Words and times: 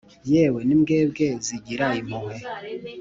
Yewe, 0.31 0.59
n’imbwebwe 0.67 1.25
zigira 1.45 1.85
impuhwe, 1.99 2.37